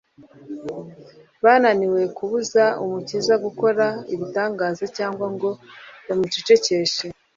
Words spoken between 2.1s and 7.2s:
kubuza Umukiza gukora ibitangaza cyangwa ngo bamucecekeshe,